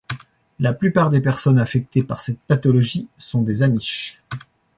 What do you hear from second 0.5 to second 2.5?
La plupart des personnes affectées par cette